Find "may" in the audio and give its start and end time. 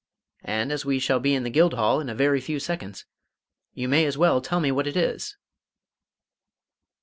3.87-4.03